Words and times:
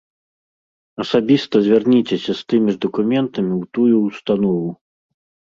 Асабіста 1.03 1.55
звярніцеся 1.67 2.31
з 2.39 2.47
тымі 2.55 2.69
ж 2.77 2.81
дакументамі 2.87 3.53
ў 3.61 3.63
тую 3.79 3.95
ўстанову. 4.09 4.69